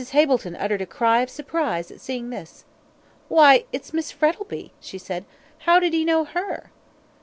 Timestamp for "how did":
5.59-5.93